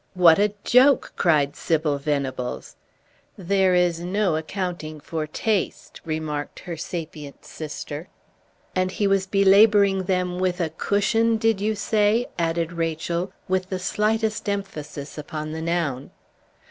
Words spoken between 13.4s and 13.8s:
with the